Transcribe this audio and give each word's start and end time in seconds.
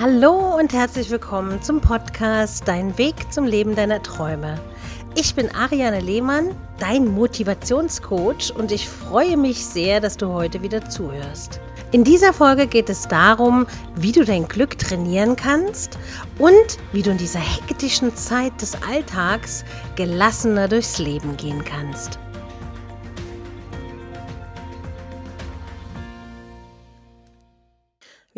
Hallo 0.00 0.56
und 0.56 0.72
herzlich 0.72 1.10
willkommen 1.10 1.60
zum 1.60 1.82
Podcast 1.82 2.66
Dein 2.66 2.96
Weg 2.96 3.30
zum 3.30 3.44
Leben 3.44 3.76
deiner 3.76 4.02
Träume. 4.02 4.58
Ich 5.14 5.34
bin 5.34 5.54
Ariane 5.54 6.00
Lehmann, 6.00 6.56
dein 6.78 7.04
Motivationscoach 7.04 8.54
und 8.56 8.72
ich 8.72 8.88
freue 8.88 9.36
mich 9.36 9.66
sehr, 9.66 10.00
dass 10.00 10.16
du 10.16 10.28
heute 10.28 10.62
wieder 10.62 10.88
zuhörst. 10.88 11.60
In 11.92 12.02
dieser 12.02 12.32
Folge 12.32 12.66
geht 12.66 12.88
es 12.88 13.08
darum, 13.08 13.66
wie 13.94 14.12
du 14.12 14.24
dein 14.24 14.48
Glück 14.48 14.78
trainieren 14.78 15.36
kannst 15.36 15.98
und 16.38 16.78
wie 16.92 17.02
du 17.02 17.10
in 17.10 17.18
dieser 17.18 17.40
hektischen 17.40 18.16
Zeit 18.16 18.58
des 18.62 18.82
Alltags 18.90 19.66
gelassener 19.96 20.66
durchs 20.66 20.96
Leben 20.96 21.36
gehen 21.36 21.62
kannst. 21.62 22.18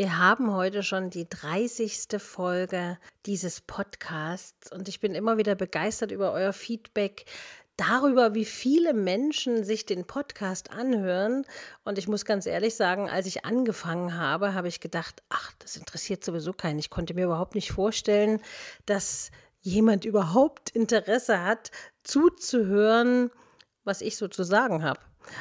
Wir 0.02 0.18
haben 0.18 0.52
heute 0.52 0.82
schon 0.82 1.10
die 1.10 1.28
30. 1.28 2.20
Folge 2.20 2.98
dieses 3.24 3.60
Podcasts 3.60 4.72
und 4.72 4.88
ich 4.88 4.98
bin 4.98 5.14
immer 5.14 5.38
wieder 5.38 5.54
begeistert 5.54 6.10
über 6.10 6.32
euer 6.32 6.52
Feedback 6.52 7.24
darüber, 7.76 8.34
wie 8.34 8.44
viele 8.44 8.94
Menschen 8.94 9.62
sich 9.62 9.86
den 9.86 10.04
Podcast 10.04 10.72
anhören. 10.72 11.46
Und 11.84 11.98
ich 11.98 12.08
muss 12.08 12.24
ganz 12.24 12.46
ehrlich 12.46 12.74
sagen, 12.74 13.08
als 13.08 13.28
ich 13.28 13.44
angefangen 13.44 14.18
habe, 14.18 14.54
habe 14.54 14.66
ich 14.66 14.80
gedacht, 14.80 15.22
ach, 15.28 15.52
das 15.60 15.76
interessiert 15.76 16.24
sowieso 16.24 16.52
keinen. 16.52 16.80
Ich 16.80 16.90
konnte 16.90 17.14
mir 17.14 17.26
überhaupt 17.26 17.54
nicht 17.54 17.70
vorstellen, 17.70 18.40
dass 18.86 19.30
jemand 19.60 20.04
überhaupt 20.04 20.70
Interesse 20.70 21.44
hat, 21.44 21.70
zuzuhören, 22.02 23.30
was 23.84 24.00
ich 24.00 24.16
so 24.16 24.26
zu 24.26 24.42
sagen 24.42 24.82
habe. 24.82 24.98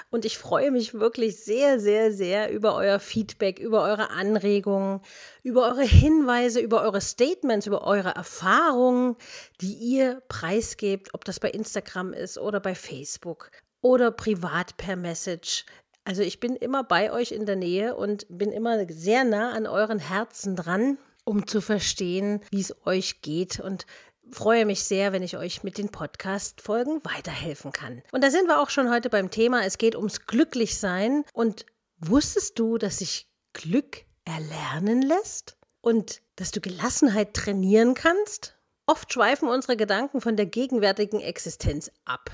Und 0.10 0.26
ich 0.26 0.38
freue 0.38 0.72
mich 0.72 0.94
wirklich 0.94 1.44
sehr, 1.44 1.80
sehr, 1.80 2.12
sehr 2.12 2.52
über 2.52 2.76
euer 2.76 3.00
Feedback, 3.00 3.60
über 3.60 3.84
eure 3.84 4.10
Anregungen, 4.10 5.02
über 5.44 5.68
eure 5.68 5.84
Hinweise, 5.84 6.60
über 6.60 6.82
eure 6.82 7.02
Statements, 7.02 7.68
über 7.68 7.86
eure 7.86 8.16
Erfahrungen, 8.16 9.16
die 9.62 9.74
ihr 9.74 10.22
preisgebt, 10.28 11.14
ob 11.14 11.26
das 11.26 11.40
bei 11.40 11.50
Instagram 11.50 12.14
ist 12.14 12.38
oder 12.38 12.60
bei 12.60 12.76
Facebook 12.76 13.52
oder 13.82 14.12
privat 14.12 14.78
per 14.78 14.96
Message. 14.96 15.66
Also 16.04 16.24
ich 16.24 16.40
bin 16.40 16.56
immer 16.56 16.84
bei 16.84 17.12
euch 17.12 17.32
in 17.32 17.46
der 17.46 17.56
Nähe 17.56 17.96
und 17.96 18.26
bin 18.30 18.52
immer 18.52 18.86
sehr 18.90 19.24
nah 19.24 19.52
an 19.52 19.68
euren 19.68 20.00
Herzen 20.00 20.56
dran, 20.56 20.98
um 21.24 21.46
zu 21.46 21.62
verstehen, 21.62 22.42
wie 22.50 22.62
es 22.62 22.76
euch 22.86 23.22
geht 23.22 23.60
und 23.60 23.86
freue 24.32 24.66
mich 24.66 24.84
sehr, 24.84 25.14
wenn 25.14 25.24
ich 25.24 25.38
euch 25.38 25.64
mit 25.64 25.78
den 25.78 25.90
Podcast-Folgen 25.90 27.04
weiterhelfen 27.04 27.72
kann. 27.72 28.02
Und 28.12 28.24
da 28.24 28.32
sind 28.32 28.48
wir 28.48 28.60
auch 28.62 28.70
schon 28.70 28.90
heute 28.90 29.10
beim 29.10 29.30
Thema. 29.30 29.66
Es 29.66 29.78
geht 29.78 29.96
ums 29.96 30.26
Glücklichsein. 30.26 31.24
Und 31.34 31.66
wusstest 32.00 32.58
du, 32.58 32.78
dass 32.78 33.00
sich 33.00 33.28
Glück 33.54 34.04
erlernen 34.26 35.02
lässt? 35.02 35.58
Und 35.82 36.22
dass 36.36 36.52
du 36.52 36.62
Gelassenheit 36.62 37.34
trainieren 37.34 37.94
kannst? 37.94 38.56
Oft 38.86 39.12
schweifen 39.14 39.48
unsere 39.48 39.78
Gedanken 39.78 40.22
von 40.22 40.36
der 40.36 40.46
gegenwärtigen 40.46 41.20
Existenz 41.20 41.92
ab. 42.06 42.32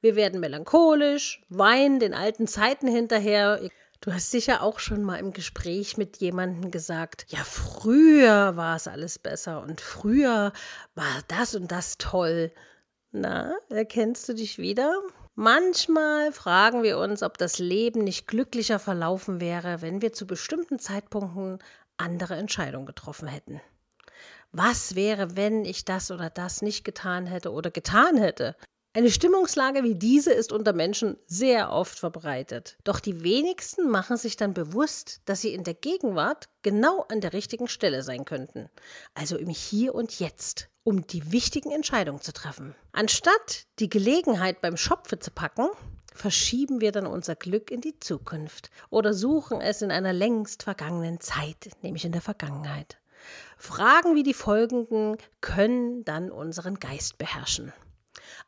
Wir 0.00 0.16
werden 0.16 0.40
melancholisch, 0.40 1.42
weinen 1.48 1.98
den 1.98 2.14
alten 2.14 2.46
Zeiten 2.46 2.86
hinterher. 2.86 3.60
Du 4.00 4.12
hast 4.12 4.30
sicher 4.30 4.62
auch 4.62 4.78
schon 4.78 5.02
mal 5.02 5.16
im 5.16 5.32
Gespräch 5.32 5.96
mit 5.96 6.18
jemandem 6.18 6.70
gesagt, 6.70 7.26
ja, 7.30 7.42
früher 7.42 8.56
war 8.56 8.76
es 8.76 8.86
alles 8.86 9.18
besser 9.18 9.60
und 9.62 9.80
früher 9.80 10.52
war 10.94 11.22
das 11.26 11.56
und 11.56 11.72
das 11.72 11.98
toll. 11.98 12.52
Na, 13.10 13.56
erkennst 13.70 14.28
du 14.28 14.34
dich 14.34 14.58
wieder? 14.58 15.02
Manchmal 15.34 16.30
fragen 16.32 16.82
wir 16.82 16.98
uns, 16.98 17.22
ob 17.22 17.38
das 17.38 17.58
Leben 17.58 18.04
nicht 18.04 18.28
glücklicher 18.28 18.78
verlaufen 18.78 19.40
wäre, 19.40 19.82
wenn 19.82 20.00
wir 20.00 20.12
zu 20.12 20.26
bestimmten 20.26 20.78
Zeitpunkten 20.78 21.58
andere 21.96 22.36
Entscheidungen 22.36 22.86
getroffen 22.86 23.26
hätten. 23.26 23.60
Was 24.52 24.94
wäre, 24.94 25.36
wenn 25.36 25.64
ich 25.64 25.84
das 25.84 26.10
oder 26.10 26.30
das 26.30 26.62
nicht 26.62 26.84
getan 26.84 27.26
hätte 27.26 27.52
oder 27.52 27.70
getan 27.70 28.16
hätte? 28.16 28.56
Eine 28.94 29.10
Stimmungslage 29.10 29.84
wie 29.84 29.94
diese 29.94 30.32
ist 30.32 30.50
unter 30.50 30.72
Menschen 30.72 31.18
sehr 31.26 31.70
oft 31.70 31.98
verbreitet. 31.98 32.78
Doch 32.84 33.00
die 33.00 33.22
wenigsten 33.22 33.90
machen 33.90 34.16
sich 34.16 34.36
dann 34.36 34.54
bewusst, 34.54 35.20
dass 35.26 35.42
sie 35.42 35.52
in 35.52 35.62
der 35.62 35.74
Gegenwart 35.74 36.48
genau 36.62 37.04
an 37.10 37.20
der 37.20 37.34
richtigen 37.34 37.68
Stelle 37.68 38.02
sein 38.02 38.24
könnten. 38.24 38.70
Also 39.14 39.36
im 39.36 39.50
Hier 39.50 39.94
und 39.94 40.18
Jetzt, 40.18 40.70
um 40.84 41.06
die 41.06 41.30
wichtigen 41.32 41.70
Entscheidungen 41.70 42.22
zu 42.22 42.32
treffen. 42.32 42.74
Anstatt 42.92 43.66
die 43.78 43.90
Gelegenheit 43.90 44.62
beim 44.62 44.78
Schopfe 44.78 45.18
zu 45.18 45.30
packen, 45.30 45.68
verschieben 46.14 46.80
wir 46.80 46.90
dann 46.90 47.06
unser 47.06 47.36
Glück 47.36 47.70
in 47.70 47.82
die 47.82 48.00
Zukunft 48.00 48.70
oder 48.88 49.12
suchen 49.12 49.60
es 49.60 49.82
in 49.82 49.90
einer 49.90 50.14
längst 50.14 50.62
vergangenen 50.62 51.20
Zeit, 51.20 51.70
nämlich 51.82 52.06
in 52.06 52.12
der 52.12 52.22
Vergangenheit. 52.22 52.98
Fragen 53.58 54.14
wie 54.14 54.22
die 54.22 54.34
folgenden 54.34 55.18
können 55.42 56.04
dann 56.04 56.30
unseren 56.30 56.80
Geist 56.80 57.18
beherrschen. 57.18 57.72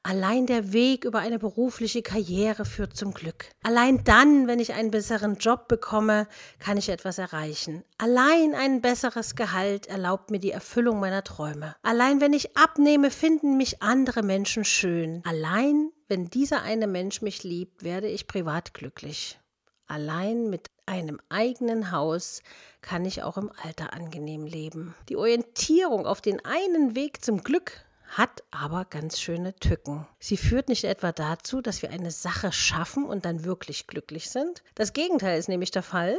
Allein 0.02 0.46
der 0.46 0.72
Weg 0.72 1.04
über 1.04 1.18
eine 1.18 1.38
berufliche 1.38 2.00
Karriere 2.00 2.64
führt 2.64 2.96
zum 2.96 3.12
Glück. 3.12 3.46
Allein 3.62 4.02
dann, 4.04 4.46
wenn 4.46 4.58
ich 4.58 4.72
einen 4.72 4.90
besseren 4.90 5.36
Job 5.36 5.68
bekomme, 5.68 6.26
kann 6.58 6.78
ich 6.78 6.88
etwas 6.88 7.18
erreichen. 7.18 7.84
Allein 7.98 8.54
ein 8.54 8.80
besseres 8.80 9.36
Gehalt 9.36 9.88
erlaubt 9.88 10.30
mir 10.30 10.38
die 10.38 10.52
Erfüllung 10.52 11.00
meiner 11.00 11.22
Träume. 11.22 11.76
Allein 11.82 12.22
wenn 12.22 12.32
ich 12.32 12.56
abnehme, 12.56 13.10
finden 13.10 13.58
mich 13.58 13.82
andere 13.82 14.22
Menschen 14.22 14.64
schön. 14.64 15.22
Allein 15.26 15.90
wenn 16.08 16.30
dieser 16.30 16.62
eine 16.62 16.86
Mensch 16.86 17.22
mich 17.22 17.44
liebt, 17.44 17.84
werde 17.84 18.08
ich 18.08 18.26
privat 18.26 18.74
glücklich. 18.74 19.38
Allein 19.86 20.50
mit 20.50 20.66
einem 20.86 21.20
eigenen 21.28 21.92
Haus 21.92 22.42
kann 22.80 23.04
ich 23.04 23.22
auch 23.22 23.36
im 23.36 23.52
Alter 23.62 23.92
angenehm 23.92 24.44
leben. 24.44 24.94
Die 25.08 25.16
Orientierung 25.16 26.06
auf 26.06 26.20
den 26.20 26.44
einen 26.44 26.96
Weg 26.96 27.24
zum 27.24 27.44
Glück 27.44 27.84
hat 28.10 28.42
aber 28.50 28.84
ganz 28.84 29.20
schöne 29.20 29.54
Tücken. 29.54 30.06
Sie 30.18 30.36
führt 30.36 30.68
nicht 30.68 30.84
etwa 30.84 31.12
dazu, 31.12 31.60
dass 31.60 31.80
wir 31.80 31.90
eine 31.90 32.10
Sache 32.10 32.50
schaffen 32.50 33.04
und 33.04 33.24
dann 33.24 33.44
wirklich 33.44 33.86
glücklich 33.86 34.30
sind. 34.30 34.64
Das 34.74 34.92
Gegenteil 34.92 35.38
ist 35.38 35.48
nämlich 35.48 35.70
der 35.70 35.84
Fall. 35.84 36.18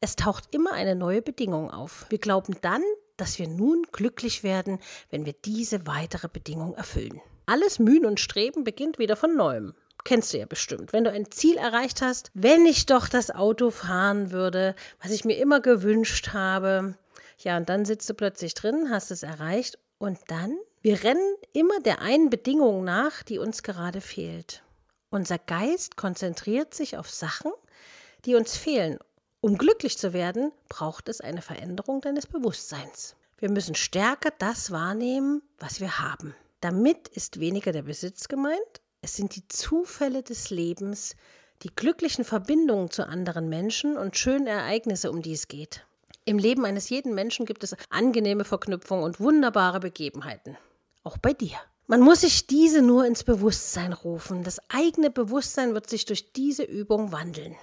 Es 0.00 0.14
taucht 0.14 0.54
immer 0.54 0.72
eine 0.72 0.94
neue 0.94 1.20
Bedingung 1.20 1.70
auf. 1.70 2.06
Wir 2.10 2.18
glauben 2.18 2.56
dann, 2.60 2.82
dass 3.16 3.38
wir 3.40 3.48
nun 3.48 3.82
glücklich 3.90 4.44
werden, 4.44 4.78
wenn 5.10 5.26
wir 5.26 5.34
diese 5.44 5.86
weitere 5.86 6.28
Bedingung 6.28 6.74
erfüllen. 6.74 7.20
Alles 7.46 7.80
Mühen 7.80 8.06
und 8.06 8.20
Streben 8.20 8.62
beginnt 8.62 9.00
wieder 9.00 9.16
von 9.16 9.36
neuem. 9.36 9.74
Kennst 10.04 10.32
du 10.32 10.38
ja 10.38 10.46
bestimmt. 10.46 10.92
Wenn 10.92 11.04
du 11.04 11.10
ein 11.10 11.30
Ziel 11.30 11.56
erreicht 11.56 12.02
hast, 12.02 12.30
wenn 12.34 12.66
ich 12.66 12.86
doch 12.86 13.08
das 13.08 13.30
Auto 13.30 13.70
fahren 13.70 14.30
würde, 14.30 14.74
was 15.00 15.10
ich 15.10 15.24
mir 15.24 15.36
immer 15.38 15.60
gewünscht 15.60 16.32
habe, 16.32 16.96
ja, 17.38 17.56
und 17.56 17.68
dann 17.68 17.84
sitzt 17.84 18.08
du 18.08 18.14
plötzlich 18.14 18.54
drin, 18.54 18.88
hast 18.90 19.10
es 19.10 19.24
erreicht 19.24 19.78
und 19.98 20.18
dann 20.28 20.56
wir 20.82 21.04
rennen 21.04 21.36
immer 21.52 21.78
der 21.78 22.00
einen 22.00 22.28
Bedingung 22.28 22.82
nach, 22.82 23.22
die 23.22 23.38
uns 23.38 23.62
gerade 23.62 24.00
fehlt. 24.00 24.64
Unser 25.10 25.38
Geist 25.38 25.96
konzentriert 25.96 26.74
sich 26.74 26.96
auf 26.96 27.08
Sachen, 27.08 27.52
die 28.24 28.34
uns 28.34 28.56
fehlen. 28.56 28.98
Um 29.40 29.58
glücklich 29.58 29.96
zu 29.96 30.12
werden, 30.12 30.50
braucht 30.68 31.08
es 31.08 31.20
eine 31.20 31.40
Veränderung 31.40 32.00
deines 32.00 32.26
Bewusstseins. 32.26 33.14
Wir 33.38 33.48
müssen 33.48 33.76
stärker 33.76 34.30
das 34.36 34.72
wahrnehmen, 34.72 35.42
was 35.60 35.80
wir 35.80 36.00
haben. 36.00 36.34
Damit 36.60 37.06
ist 37.06 37.38
weniger 37.38 37.70
der 37.70 37.82
Besitz 37.82 38.26
gemeint, 38.26 38.80
es 39.02 39.14
sind 39.14 39.36
die 39.36 39.46
Zufälle 39.46 40.24
des 40.24 40.50
Lebens, 40.50 41.14
die 41.62 41.70
glücklichen 41.74 42.24
Verbindungen 42.24 42.90
zu 42.90 43.06
anderen 43.06 43.48
Menschen 43.48 43.96
und 43.96 44.16
schönen 44.16 44.48
Ereignisse, 44.48 45.12
um 45.12 45.22
die 45.22 45.34
es 45.34 45.46
geht. 45.46 45.86
Im 46.24 46.38
Leben 46.38 46.64
eines 46.64 46.88
jeden 46.88 47.14
Menschen 47.14 47.46
gibt 47.46 47.62
es 47.62 47.76
angenehme 47.88 48.44
Verknüpfungen 48.44 49.04
und 49.04 49.20
wunderbare 49.20 49.78
Begebenheiten 49.78 50.56
auch 51.04 51.18
bei 51.18 51.32
dir. 51.32 51.56
Man 51.86 52.00
muss 52.00 52.20
sich 52.20 52.46
diese 52.46 52.80
nur 52.80 53.04
ins 53.04 53.24
Bewusstsein 53.24 53.92
rufen. 53.92 54.44
Das 54.44 54.60
eigene 54.68 55.10
Bewusstsein 55.10 55.74
wird 55.74 55.90
sich 55.90 56.04
durch 56.04 56.32
diese 56.32 56.62
Übung 56.62 57.12
wandeln, 57.12 57.56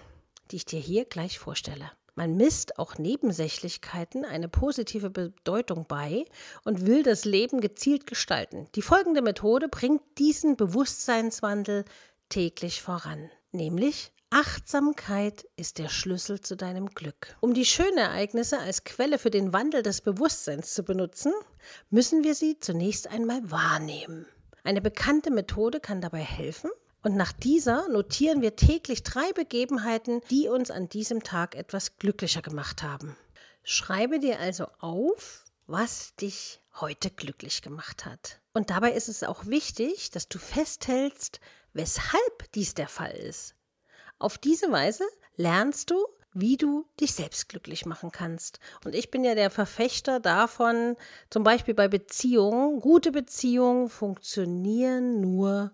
die 0.51 0.57
ich 0.57 0.65
dir 0.65 0.79
hier 0.79 1.05
gleich 1.05 1.39
vorstelle. 1.39 1.91
Man 2.15 2.35
misst 2.35 2.77
auch 2.77 2.97
Nebensächlichkeiten 2.97 4.25
eine 4.25 4.49
positive 4.49 5.09
Bedeutung 5.09 5.85
bei 5.87 6.25
und 6.65 6.85
will 6.85 7.01
das 7.01 7.23
Leben 7.23 7.61
gezielt 7.61 8.07
gestalten. 8.07 8.67
Die 8.75 8.81
folgende 8.81 9.21
Methode 9.21 9.69
bringt 9.69 10.01
diesen 10.17 10.57
Bewusstseinswandel 10.57 11.85
täglich 12.27 12.81
voran, 12.81 13.31
nämlich 13.53 14.11
Achtsamkeit 14.31 15.47
ist 15.55 15.79
der 15.79 15.89
Schlüssel 15.89 16.39
zu 16.39 16.55
deinem 16.55 16.89
Glück. 16.91 17.35
Um 17.39 17.55
die 17.55 17.65
schönen 17.65 17.97
Ereignisse 17.97 18.59
als 18.59 18.83
Quelle 18.83 19.17
für 19.17 19.31
den 19.31 19.53
Wandel 19.53 19.81
des 19.81 20.01
Bewusstseins 20.01 20.75
zu 20.75 20.83
benutzen, 20.83 21.33
müssen 21.89 22.23
wir 22.23 22.35
sie 22.35 22.59
zunächst 22.59 23.07
einmal 23.07 23.49
wahrnehmen. 23.49 24.27
Eine 24.63 24.81
bekannte 24.81 25.31
Methode 25.31 25.79
kann 25.79 25.99
dabei 25.99 26.21
helfen, 26.21 26.69
und 27.01 27.15
nach 27.15 27.31
dieser 27.31 27.87
notieren 27.89 28.41
wir 28.41 28.55
täglich 28.55 29.03
drei 29.03 29.31
Begebenheiten, 29.33 30.21
die 30.29 30.47
uns 30.47 30.69
an 30.69 30.89
diesem 30.89 31.23
Tag 31.23 31.55
etwas 31.55 31.97
glücklicher 31.97 32.41
gemacht 32.41 32.83
haben. 32.83 33.15
Schreibe 33.63 34.19
dir 34.19 34.39
also 34.39 34.67
auf, 34.79 35.45
was 35.65 36.13
dich 36.17 36.61
heute 36.75 37.09
glücklich 37.09 37.61
gemacht 37.61 38.05
hat. 38.05 38.41
Und 38.53 38.69
dabei 38.69 38.91
ist 38.91 39.07
es 39.07 39.23
auch 39.23 39.47
wichtig, 39.47 40.11
dass 40.11 40.27
du 40.27 40.37
festhältst, 40.37 41.39
weshalb 41.73 42.51
dies 42.53 42.75
der 42.75 42.89
Fall 42.89 43.15
ist. 43.15 43.55
Auf 44.19 44.37
diese 44.37 44.71
Weise 44.71 45.05
lernst 45.37 45.91
du, 45.91 46.05
wie 46.33 46.57
du 46.57 46.85
dich 46.99 47.13
selbst 47.13 47.49
glücklich 47.49 47.85
machen 47.85 48.11
kannst. 48.11 48.59
Und 48.85 48.93
ich 48.93 49.09
bin 49.09 49.23
ja 49.23 49.33
der 49.33 49.49
Verfechter 49.49 50.19
davon, 50.19 50.95
zum 51.29 51.43
Beispiel 51.43 51.73
bei 51.73 51.87
Beziehungen, 51.87 52.81
gute 52.81 53.11
Beziehungen 53.11 53.89
funktionieren 53.89 55.21
nur, 55.21 55.71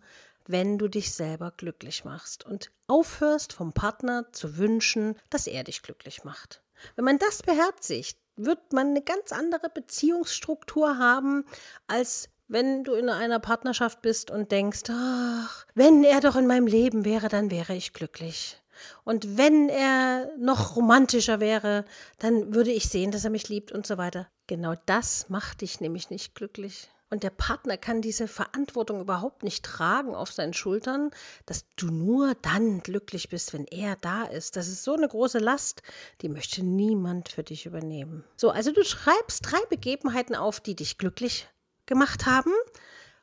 wenn 0.47 0.77
du 0.77 0.87
dich 0.87 1.11
selber 1.13 1.51
glücklich 1.57 2.05
machst 2.05 2.45
und 2.45 2.71
aufhörst 2.87 3.51
vom 3.51 3.73
Partner 3.73 4.31
zu 4.31 4.57
wünschen, 4.57 5.15
dass 5.29 5.47
er 5.47 5.63
dich 5.63 5.81
glücklich 5.81 6.23
macht. 6.23 6.61
Wenn 6.95 7.05
man 7.05 7.17
das 7.17 7.41
beherzigt, 7.41 8.17
wird 8.35 8.73
man 8.73 8.89
eine 8.89 9.01
ganz 9.01 9.31
andere 9.31 9.69
Beziehungsstruktur 9.69 10.97
haben, 10.97 11.45
als 11.87 12.29
wenn 12.47 12.83
du 12.83 12.93
in 12.93 13.09
einer 13.09 13.39
Partnerschaft 13.39 14.01
bist 14.01 14.31
und 14.31 14.51
denkst, 14.51 14.83
ach, 14.89 15.65
wenn 15.73 16.03
er 16.03 16.21
doch 16.21 16.35
in 16.35 16.47
meinem 16.47 16.67
Leben 16.67 17.05
wäre, 17.05 17.27
dann 17.27 17.51
wäre 17.51 17.75
ich 17.75 17.93
glücklich. 17.93 18.61
Und 19.03 19.37
wenn 19.37 19.69
er 19.69 20.29
noch 20.37 20.75
romantischer 20.75 21.39
wäre, 21.39 21.85
dann 22.19 22.53
würde 22.53 22.71
ich 22.71 22.89
sehen, 22.89 23.11
dass 23.11 23.23
er 23.23 23.29
mich 23.29 23.49
liebt 23.49 23.71
und 23.71 23.87
so 23.87 23.97
weiter. 23.97 24.27
Genau 24.47 24.75
das 24.85 25.29
macht 25.29 25.61
dich 25.61 25.79
nämlich 25.79 26.09
nicht 26.09 26.35
glücklich. 26.35 26.89
Und 27.11 27.23
der 27.23 27.29
Partner 27.29 27.77
kann 27.77 28.01
diese 28.01 28.27
Verantwortung 28.27 28.99
überhaupt 28.99 29.43
nicht 29.43 29.63
tragen 29.63 30.15
auf 30.15 30.31
seinen 30.31 30.53
Schultern, 30.53 31.11
dass 31.45 31.65
du 31.77 31.87
nur 31.87 32.33
dann 32.41 32.79
glücklich 32.79 33.29
bist, 33.29 33.53
wenn 33.53 33.65
er 33.67 33.95
da 34.01 34.23
ist. 34.23 34.55
Das 34.55 34.67
ist 34.67 34.83
so 34.83 34.95
eine 34.95 35.07
große 35.07 35.37
Last, 35.37 35.83
die 36.21 36.29
möchte 36.29 36.63
niemand 36.65 37.29
für 37.29 37.43
dich 37.43 37.67
übernehmen. 37.67 38.25
So, 38.35 38.49
also 38.49 38.71
du 38.71 38.83
schreibst 38.83 39.49
drei 39.49 39.59
Begebenheiten 39.69 40.35
auf, 40.35 40.59
die 40.59 40.75
dich 40.75 40.97
glücklich 40.97 41.47
gemacht 41.85 42.25
haben. 42.25 42.51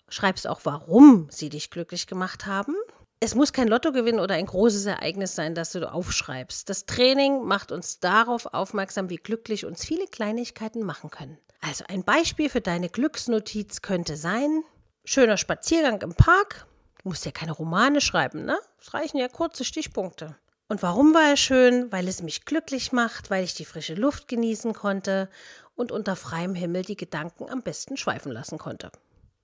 Schreibst 0.08 0.46
auch, 0.46 0.60
warum 0.64 1.28
sie 1.30 1.48
dich 1.48 1.70
glücklich 1.70 2.06
gemacht 2.06 2.46
haben. 2.46 2.74
Es 3.20 3.34
muss 3.34 3.52
kein 3.52 3.68
Lottogewinn 3.68 4.18
oder 4.18 4.34
ein 4.34 4.46
großes 4.46 4.84
Ereignis 4.86 5.36
sein, 5.36 5.54
das 5.54 5.70
du 5.70 5.90
aufschreibst. 5.90 6.68
Das 6.68 6.86
Training 6.86 7.44
macht 7.44 7.70
uns 7.70 8.00
darauf 8.00 8.46
aufmerksam, 8.46 9.10
wie 9.10 9.16
glücklich 9.16 9.64
uns 9.64 9.84
viele 9.84 10.06
Kleinigkeiten 10.06 10.82
machen 10.82 11.10
können. 11.10 11.38
Also 11.60 11.84
ein 11.88 12.02
Beispiel 12.02 12.50
für 12.50 12.60
deine 12.60 12.88
Glücksnotiz 12.88 13.80
könnte 13.80 14.16
sein, 14.16 14.64
schöner 15.04 15.36
Spaziergang 15.36 16.02
im 16.02 16.14
Park. 16.14 16.66
Du 17.02 17.10
musst 17.10 17.24
ja 17.24 17.30
keine 17.30 17.52
Romane 17.52 18.00
schreiben, 18.00 18.44
ne? 18.44 18.58
Es 18.80 18.92
reichen 18.92 19.18
ja 19.18 19.28
kurze 19.28 19.64
Stichpunkte. 19.64 20.36
Und 20.72 20.82
warum 20.82 21.12
war 21.12 21.28
er 21.28 21.36
schön? 21.36 21.92
Weil 21.92 22.08
es 22.08 22.22
mich 22.22 22.46
glücklich 22.46 22.92
macht, 22.92 23.28
weil 23.28 23.44
ich 23.44 23.52
die 23.52 23.66
frische 23.66 23.92
Luft 23.92 24.26
genießen 24.26 24.72
konnte 24.72 25.28
und 25.74 25.92
unter 25.92 26.16
freiem 26.16 26.54
Himmel 26.54 26.80
die 26.80 26.96
Gedanken 26.96 27.46
am 27.50 27.60
besten 27.60 27.98
schweifen 27.98 28.32
lassen 28.32 28.56
konnte. 28.56 28.90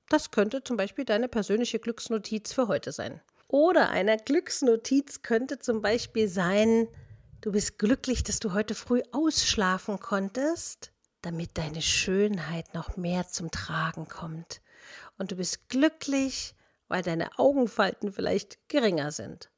Das 0.09 0.31
könnte 0.31 0.65
zum 0.65 0.79
Beispiel 0.79 1.05
deine 1.05 1.29
persönliche 1.29 1.81
Glücksnotiz 1.81 2.55
für 2.55 2.67
heute 2.67 2.93
sein. 2.93 3.21
Oder 3.47 3.91
eine 3.91 4.17
Glücksnotiz 4.17 5.21
könnte 5.21 5.59
zum 5.59 5.83
Beispiel 5.83 6.29
sein, 6.29 6.89
du 7.43 7.53
bist 7.53 7.79
glücklich, 7.79 8.23
dass 8.23 8.39
du 8.41 8.55
heute 8.55 8.75
früh 8.75 9.03
ausschlafen 9.13 10.01
konntest 10.01 10.93
damit 11.21 11.59
deine 11.59 11.83
Schönheit 11.83 12.73
noch 12.73 12.97
mehr 12.97 13.29
zum 13.29 13.51
Tragen 13.51 14.09
kommt. 14.09 14.63
Und 15.19 15.31
du 15.33 15.37
bist 15.37 15.69
glücklich, 15.69 16.55
weil 16.87 17.03
deine 17.03 17.39
Augenfalten 17.39 18.15
vielleicht 18.15 18.67
geringer 18.69 19.13
sind. 19.13 19.51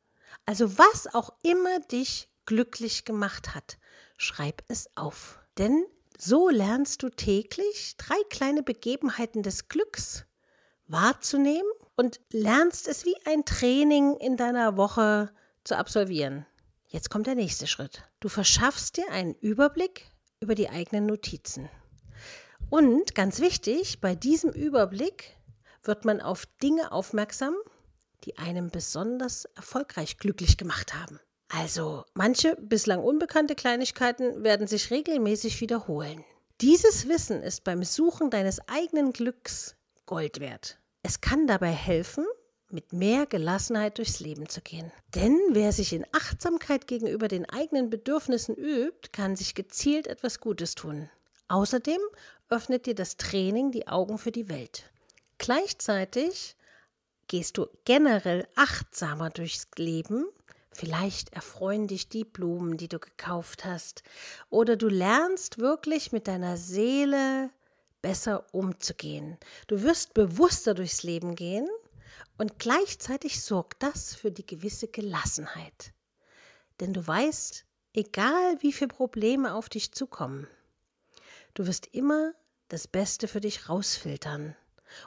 Also 0.46 0.78
was 0.78 1.12
auch 1.14 1.30
immer 1.42 1.80
dich 1.80 2.28
glücklich 2.46 3.04
gemacht 3.04 3.54
hat, 3.54 3.78
schreib 4.16 4.62
es 4.68 4.90
auf. 4.96 5.38
Denn 5.58 5.84
so 6.18 6.48
lernst 6.48 7.02
du 7.02 7.08
täglich 7.08 7.96
drei 7.96 8.16
kleine 8.28 8.62
Begebenheiten 8.62 9.42
des 9.42 9.68
Glücks 9.68 10.26
wahrzunehmen 10.86 11.70
und 11.96 12.20
lernst 12.30 12.88
es 12.88 13.04
wie 13.04 13.14
ein 13.24 13.44
Training 13.44 14.16
in 14.16 14.36
deiner 14.36 14.76
Woche 14.76 15.32
zu 15.64 15.76
absolvieren. 15.76 16.46
Jetzt 16.88 17.10
kommt 17.10 17.26
der 17.26 17.36
nächste 17.36 17.66
Schritt. 17.66 18.02
Du 18.18 18.28
verschaffst 18.28 18.96
dir 18.96 19.10
einen 19.10 19.34
Überblick 19.34 20.10
über 20.40 20.54
die 20.54 20.68
eigenen 20.68 21.06
Notizen. 21.06 21.68
Und 22.68 23.14
ganz 23.14 23.40
wichtig, 23.40 24.00
bei 24.00 24.14
diesem 24.14 24.50
Überblick 24.50 25.36
wird 25.82 26.04
man 26.04 26.20
auf 26.20 26.46
Dinge 26.62 26.92
aufmerksam, 26.92 27.54
die 28.24 28.38
einem 28.38 28.70
besonders 28.70 29.44
erfolgreich 29.56 30.18
glücklich 30.18 30.56
gemacht 30.56 30.94
haben. 30.94 31.20
Also 31.48 32.04
manche 32.14 32.56
bislang 32.56 33.00
unbekannte 33.00 33.54
Kleinigkeiten 33.54 34.44
werden 34.44 34.66
sich 34.66 34.90
regelmäßig 34.90 35.60
wiederholen. 35.60 36.24
Dieses 36.60 37.08
Wissen 37.08 37.42
ist 37.42 37.64
beim 37.64 37.82
Suchen 37.82 38.30
deines 38.30 38.60
eigenen 38.68 39.12
Glücks 39.12 39.76
Gold 40.06 40.40
wert. 40.40 40.78
Es 41.02 41.20
kann 41.20 41.46
dabei 41.46 41.70
helfen, 41.70 42.26
mit 42.70 42.92
mehr 42.92 43.26
Gelassenheit 43.26 43.98
durchs 43.98 44.20
Leben 44.20 44.48
zu 44.48 44.60
gehen. 44.60 44.92
Denn 45.14 45.38
wer 45.50 45.72
sich 45.72 45.92
in 45.92 46.06
Achtsamkeit 46.12 46.86
gegenüber 46.86 47.28
den 47.28 47.48
eigenen 47.48 47.90
Bedürfnissen 47.90 48.54
übt, 48.54 49.10
kann 49.12 49.36
sich 49.36 49.54
gezielt 49.54 50.06
etwas 50.06 50.40
Gutes 50.40 50.74
tun. 50.74 51.10
Außerdem 51.48 52.00
öffnet 52.48 52.86
dir 52.86 52.94
das 52.94 53.16
Training 53.16 53.72
die 53.72 53.88
Augen 53.88 54.18
für 54.18 54.30
die 54.30 54.48
Welt. 54.48 54.84
Gleichzeitig 55.38 56.56
gehst 57.30 57.58
du 57.58 57.68
generell 57.84 58.48
achtsamer 58.56 59.30
durchs 59.30 59.68
Leben. 59.76 60.26
Vielleicht 60.72 61.32
erfreuen 61.32 61.86
dich 61.86 62.08
die 62.08 62.24
Blumen, 62.24 62.76
die 62.76 62.88
du 62.88 62.98
gekauft 62.98 63.64
hast. 63.64 64.02
Oder 64.50 64.74
du 64.74 64.88
lernst 64.88 65.58
wirklich 65.58 66.10
mit 66.10 66.26
deiner 66.26 66.56
Seele 66.56 67.50
besser 68.02 68.52
umzugehen. 68.52 69.38
Du 69.68 69.82
wirst 69.82 70.12
bewusster 70.12 70.74
durchs 70.74 71.04
Leben 71.04 71.36
gehen 71.36 71.68
und 72.36 72.58
gleichzeitig 72.58 73.40
sorgt 73.40 73.80
das 73.84 74.12
für 74.12 74.32
die 74.32 74.46
gewisse 74.46 74.88
Gelassenheit. 74.88 75.92
Denn 76.80 76.92
du 76.92 77.06
weißt, 77.06 77.64
egal 77.92 78.56
wie 78.58 78.72
viele 78.72 78.88
Probleme 78.88 79.54
auf 79.54 79.68
dich 79.68 79.92
zukommen, 79.92 80.48
du 81.54 81.68
wirst 81.68 81.94
immer 81.94 82.32
das 82.66 82.88
Beste 82.88 83.28
für 83.28 83.40
dich 83.40 83.68
rausfiltern. 83.68 84.56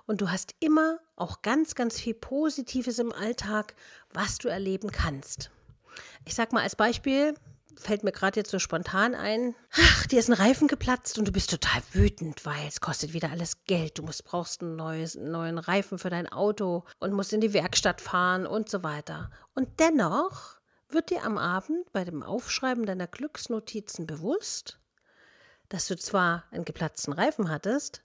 Und 0.05 0.21
du 0.21 0.31
hast 0.31 0.55
immer 0.59 0.99
auch 1.15 1.41
ganz, 1.41 1.75
ganz 1.75 1.99
viel 1.99 2.13
Positives 2.13 2.99
im 2.99 3.11
Alltag, 3.11 3.75
was 4.11 4.37
du 4.37 4.47
erleben 4.47 4.91
kannst. 4.91 5.51
Ich 6.25 6.35
sag 6.35 6.53
mal 6.53 6.63
als 6.63 6.75
Beispiel, 6.75 7.35
fällt 7.75 8.03
mir 8.03 8.11
gerade 8.11 8.39
jetzt 8.39 8.51
so 8.51 8.59
spontan 8.59 9.15
ein, 9.15 9.55
ach, 9.71 10.05
dir 10.07 10.19
ist 10.19 10.29
ein 10.29 10.33
Reifen 10.33 10.67
geplatzt 10.67 11.17
und 11.17 11.27
du 11.27 11.31
bist 11.31 11.49
total 11.49 11.81
wütend, 11.91 12.45
weil 12.45 12.67
es 12.67 12.81
kostet 12.81 13.13
wieder 13.13 13.31
alles 13.31 13.63
Geld. 13.65 13.97
Du 13.97 14.03
musst, 14.03 14.25
brauchst 14.25 14.61
ein 14.61 14.75
neues, 14.75 15.17
einen 15.17 15.31
neuen 15.31 15.57
Reifen 15.57 15.97
für 15.97 16.09
dein 16.09 16.31
Auto 16.31 16.83
und 16.99 17.13
musst 17.13 17.33
in 17.33 17.41
die 17.41 17.53
Werkstatt 17.53 18.01
fahren 18.01 18.45
und 18.45 18.69
so 18.69 18.83
weiter. 18.83 19.31
Und 19.55 19.79
dennoch 19.79 20.59
wird 20.89 21.09
dir 21.09 21.23
am 21.23 21.37
Abend 21.37 21.91
bei 21.91 22.03
dem 22.03 22.23
Aufschreiben 22.23 22.85
deiner 22.85 23.07
Glücksnotizen 23.07 24.07
bewusst, 24.07 24.79
dass 25.69 25.87
du 25.87 25.97
zwar 25.97 26.43
einen 26.51 26.65
geplatzten 26.65 27.13
Reifen 27.13 27.49
hattest, 27.49 28.03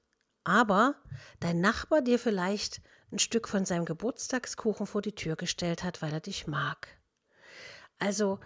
aber 0.49 0.97
dein 1.40 1.61
Nachbar 1.61 2.02
dir 2.02 2.19
vielleicht 2.19 2.81
ein 3.12 3.19
Stück 3.19 3.49
von 3.49 3.64
seinem 3.64 3.85
Geburtstagskuchen 3.85 4.87
vor 4.87 5.02
die 5.02 5.14
Tür 5.14 5.37
gestellt 5.37 5.85
hat, 5.85 6.02
weil 6.02 6.12
er 6.12 6.21
dich 6.21 6.47
mag. 6.47 6.88
Also 7.99 8.38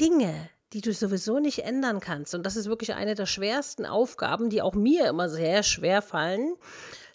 Dinge, 0.00 0.48
die 0.72 0.80
du 0.80 0.92
sowieso 0.92 1.38
nicht 1.38 1.60
ändern 1.60 2.00
kannst, 2.00 2.34
und 2.34 2.44
das 2.44 2.56
ist 2.56 2.66
wirklich 2.66 2.94
eine 2.94 3.14
der 3.14 3.26
schwersten 3.26 3.86
Aufgaben, 3.86 4.50
die 4.50 4.62
auch 4.62 4.74
mir 4.74 5.08
immer 5.08 5.28
sehr 5.28 5.62
schwer 5.62 6.02
fallen, 6.02 6.54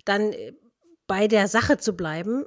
dann 0.05 0.33
äh, 0.33 0.53
bei 1.07 1.27
der 1.27 1.47
Sache 1.47 1.77
zu 1.77 1.93
bleiben, 1.93 2.45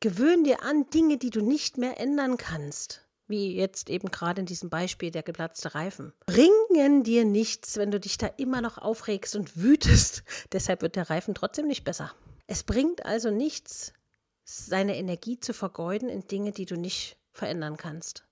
gewöhn 0.00 0.44
dir 0.44 0.62
an 0.62 0.88
Dinge, 0.90 1.18
die 1.18 1.30
du 1.30 1.40
nicht 1.40 1.78
mehr 1.78 2.00
ändern 2.00 2.36
kannst. 2.36 3.07
Wie 3.28 3.54
jetzt 3.54 3.90
eben 3.90 4.10
gerade 4.10 4.40
in 4.40 4.46
diesem 4.46 4.70
Beispiel 4.70 5.10
der 5.10 5.22
geplatzte 5.22 5.74
Reifen. 5.74 6.12
Bringen 6.26 7.04
dir 7.04 7.24
nichts, 7.24 7.76
wenn 7.76 7.90
du 7.90 8.00
dich 8.00 8.18
da 8.18 8.26
immer 8.26 8.60
noch 8.60 8.78
aufregst 8.78 9.36
und 9.36 9.56
wütest. 9.56 10.24
Deshalb 10.52 10.82
wird 10.82 10.96
der 10.96 11.10
Reifen 11.10 11.34
trotzdem 11.34 11.66
nicht 11.66 11.84
besser. 11.84 12.12
Es 12.46 12.62
bringt 12.62 13.04
also 13.04 13.30
nichts, 13.30 13.92
seine 14.44 14.96
Energie 14.96 15.38
zu 15.38 15.52
vergeuden 15.52 16.08
in 16.08 16.26
Dinge, 16.26 16.52
die 16.52 16.64
du 16.64 16.76
nicht 16.76 17.18
verändern 17.30 17.76
kannst. 17.76 18.24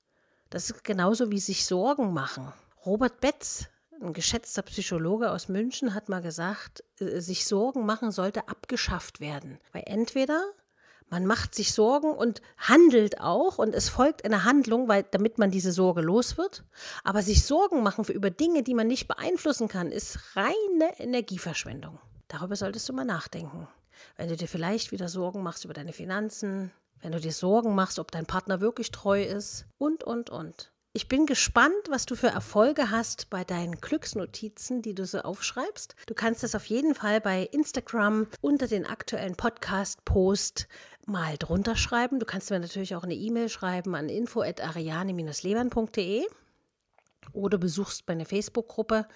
Das 0.48 0.70
ist 0.70 0.84
genauso 0.84 1.30
wie 1.30 1.40
sich 1.40 1.66
Sorgen 1.66 2.14
machen. 2.14 2.52
Robert 2.86 3.20
Betz, 3.20 3.66
ein 4.00 4.14
geschätzter 4.14 4.62
Psychologe 4.62 5.30
aus 5.30 5.48
München, 5.48 5.92
hat 5.92 6.08
mal 6.08 6.22
gesagt, 6.22 6.84
äh, 7.00 7.20
sich 7.20 7.44
Sorgen 7.44 7.84
machen 7.84 8.12
sollte 8.12 8.48
abgeschafft 8.48 9.20
werden. 9.20 9.58
Weil 9.72 9.82
entweder 9.86 10.42
man 11.08 11.24
macht 11.26 11.54
sich 11.54 11.72
Sorgen 11.72 12.12
und 12.12 12.42
handelt 12.56 13.20
auch 13.20 13.58
und 13.58 13.74
es 13.74 13.88
folgt 13.88 14.24
eine 14.24 14.44
Handlung, 14.44 14.88
weil, 14.88 15.04
damit 15.04 15.38
man 15.38 15.50
diese 15.50 15.72
Sorge 15.72 16.00
los 16.00 16.36
wird. 16.36 16.64
Aber 17.04 17.22
sich 17.22 17.44
Sorgen 17.44 17.82
machen 17.82 18.04
für 18.04 18.12
über 18.12 18.30
Dinge, 18.30 18.62
die 18.62 18.74
man 18.74 18.88
nicht 18.88 19.06
beeinflussen 19.06 19.68
kann, 19.68 19.92
ist 19.92 20.18
reine 20.36 20.98
Energieverschwendung. 20.98 21.98
Darüber 22.28 22.56
solltest 22.56 22.88
du 22.88 22.92
mal 22.92 23.04
nachdenken. 23.04 23.68
Wenn 24.16 24.28
du 24.28 24.36
dir 24.36 24.48
vielleicht 24.48 24.90
wieder 24.92 25.08
Sorgen 25.08 25.42
machst 25.42 25.64
über 25.64 25.74
deine 25.74 25.92
Finanzen, 25.92 26.72
wenn 27.00 27.12
du 27.12 27.20
dir 27.20 27.32
Sorgen 27.32 27.74
machst, 27.74 27.98
ob 27.98 28.10
dein 28.10 28.26
Partner 28.26 28.60
wirklich 28.60 28.90
treu 28.90 29.22
ist 29.22 29.66
und, 29.78 30.02
und, 30.02 30.30
und. 30.30 30.72
Ich 30.96 31.08
bin 31.08 31.26
gespannt, 31.26 31.74
was 31.90 32.06
du 32.06 32.14
für 32.14 32.28
Erfolge 32.28 32.90
hast 32.90 33.28
bei 33.28 33.44
deinen 33.44 33.82
Glücksnotizen, 33.82 34.80
die 34.80 34.94
du 34.94 35.04
so 35.04 35.18
aufschreibst. 35.18 35.94
Du 36.06 36.14
kannst 36.14 36.42
das 36.42 36.54
auf 36.54 36.64
jeden 36.64 36.94
Fall 36.94 37.20
bei 37.20 37.42
Instagram 37.52 38.28
unter 38.40 38.66
den 38.66 38.86
aktuellen 38.86 39.36
Podcast-Post 39.36 40.66
mal 41.06 41.38
drunter 41.38 41.76
schreiben. 41.76 42.20
Du 42.20 42.26
kannst 42.26 42.50
mir 42.50 42.60
natürlich 42.60 42.94
auch 42.94 43.04
eine 43.04 43.14
E-Mail 43.14 43.48
schreiben 43.48 43.94
an 43.94 44.08
info.ariane-lebern.de. 44.08 46.26
oder 47.32 47.58
besuchst 47.58 48.08
meine 48.08 48.26
Facebook-Gruppe 48.26 49.06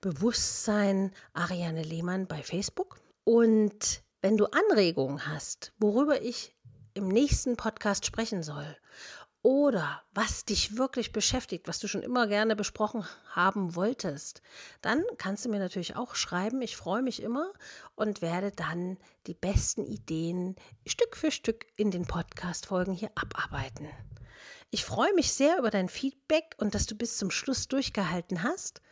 Bewusstsein 0.00 1.12
Ariane 1.32 1.82
Lehmann 1.82 2.28
bei 2.28 2.42
Facebook. 2.42 3.00
Und 3.24 4.02
wenn 4.20 4.36
du 4.36 4.46
Anregungen 4.46 5.26
hast, 5.26 5.72
worüber 5.78 6.22
ich 6.22 6.54
im 6.94 7.08
nächsten 7.08 7.56
Podcast 7.56 8.06
sprechen 8.06 8.42
soll 8.42 8.76
oder 9.42 10.02
was 10.12 10.44
dich 10.44 10.76
wirklich 10.76 11.12
beschäftigt, 11.12 11.68
was 11.68 11.78
du 11.78 11.86
schon 11.86 12.02
immer 12.02 12.26
gerne 12.26 12.56
besprochen 12.56 13.06
haben 13.30 13.76
wolltest, 13.76 14.42
dann 14.82 15.04
kannst 15.16 15.44
du 15.44 15.48
mir 15.48 15.60
natürlich 15.60 15.96
auch 15.96 16.14
schreiben. 16.14 16.60
Ich 16.60 16.76
freue 16.76 17.02
mich 17.02 17.22
immer 17.22 17.52
und 17.94 18.20
werde 18.20 18.50
dann 18.50 18.98
die 19.26 19.34
besten 19.34 19.84
Ideen 19.86 20.56
Stück 20.86 21.16
für 21.16 21.30
Stück 21.30 21.66
in 21.76 21.90
den 21.90 22.06
Podcast-Folgen 22.06 22.94
hier 22.94 23.10
abarbeiten. 23.14 23.88
Ich 24.70 24.84
freue 24.84 25.14
mich 25.14 25.32
sehr 25.32 25.58
über 25.58 25.70
dein 25.70 25.88
Feedback 25.88 26.54
und 26.58 26.74
dass 26.74 26.86
du 26.86 26.94
bis 26.94 27.16
zum 27.16 27.30
Schluss 27.30 27.68
durchgehalten 27.68 28.42
hast 28.42 28.82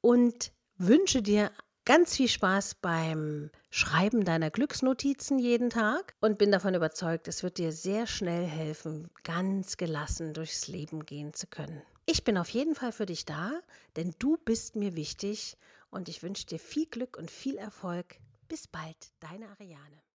und 0.00 0.52
wünsche 0.76 1.22
dir 1.22 1.50
ganz 1.88 2.16
viel 2.16 2.28
Spaß 2.28 2.74
beim 2.82 3.50
Schreiben 3.70 4.26
deiner 4.26 4.50
Glücksnotizen 4.50 5.38
jeden 5.38 5.70
Tag 5.70 6.14
und 6.20 6.36
bin 6.36 6.52
davon 6.52 6.74
überzeugt, 6.74 7.28
es 7.28 7.42
wird 7.42 7.56
dir 7.56 7.72
sehr 7.72 8.06
schnell 8.06 8.44
helfen, 8.44 9.08
ganz 9.24 9.78
gelassen 9.78 10.34
durchs 10.34 10.68
Leben 10.68 11.06
gehen 11.06 11.32
zu 11.32 11.46
können. 11.46 11.80
Ich 12.04 12.24
bin 12.24 12.36
auf 12.36 12.50
jeden 12.50 12.74
Fall 12.74 12.92
für 12.92 13.06
dich 13.06 13.24
da, 13.24 13.52
denn 13.96 14.14
du 14.18 14.36
bist 14.36 14.76
mir 14.76 14.96
wichtig 14.96 15.56
und 15.88 16.10
ich 16.10 16.22
wünsche 16.22 16.44
dir 16.44 16.58
viel 16.58 16.84
Glück 16.84 17.16
und 17.16 17.30
viel 17.30 17.56
Erfolg. 17.56 18.16
Bis 18.48 18.66
bald, 18.66 18.96
deine 19.20 19.48
Ariane. 19.48 20.07